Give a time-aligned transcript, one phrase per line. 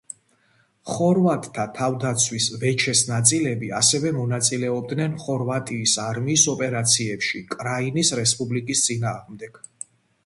[0.91, 9.63] ხორვატთა თავდაცვის ვეჩეს ნაწილები ასევე მონაწილეობდნენ ხორვატიის არმიის ოპერაციებში კრაინის რესპუბლიკის წინააღმდეგ.